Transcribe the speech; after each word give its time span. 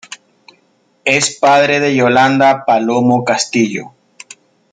Es 1.05 1.37
padre 1.37 1.79
de 1.79 1.95
Yolanda 1.95 2.65
Palomo 2.65 3.23
Castillo. 3.23 3.93